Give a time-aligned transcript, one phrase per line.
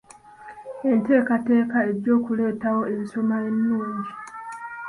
[0.89, 4.11] Enteekateeka ejja kuleetawo ensoma ennungi.